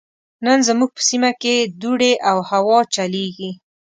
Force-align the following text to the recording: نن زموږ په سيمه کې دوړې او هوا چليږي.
نن 0.45 0.59
زموږ 0.67 0.89
په 0.95 1.01
سيمه 1.09 1.31
کې 1.41 1.55
دوړې 1.81 2.13
او 2.29 2.37
هوا 2.49 2.79
چليږي. 2.95 3.51